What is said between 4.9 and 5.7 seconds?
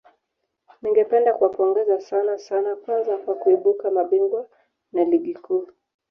na ligi kuu